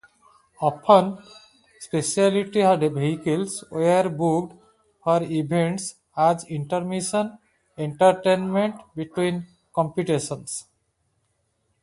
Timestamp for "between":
8.95-9.45